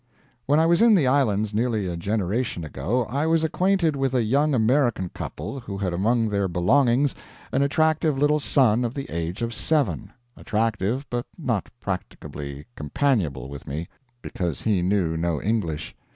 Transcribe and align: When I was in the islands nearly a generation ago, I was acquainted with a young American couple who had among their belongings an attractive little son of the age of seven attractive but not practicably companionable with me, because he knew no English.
When 0.47 0.59
I 0.59 0.65
was 0.65 0.81
in 0.81 0.95
the 0.95 1.05
islands 1.05 1.53
nearly 1.53 1.85
a 1.85 1.95
generation 1.95 2.65
ago, 2.65 3.05
I 3.05 3.27
was 3.27 3.43
acquainted 3.43 3.95
with 3.95 4.15
a 4.15 4.23
young 4.23 4.55
American 4.55 5.09
couple 5.09 5.59
who 5.59 5.77
had 5.77 5.93
among 5.93 6.27
their 6.29 6.47
belongings 6.47 7.13
an 7.51 7.61
attractive 7.61 8.17
little 8.17 8.39
son 8.39 8.83
of 8.83 8.95
the 8.95 9.07
age 9.11 9.43
of 9.43 9.53
seven 9.53 10.11
attractive 10.35 11.05
but 11.11 11.27
not 11.37 11.69
practicably 11.79 12.65
companionable 12.75 13.47
with 13.47 13.67
me, 13.67 13.89
because 14.23 14.63
he 14.63 14.81
knew 14.81 15.15
no 15.15 15.39
English. 15.39 15.95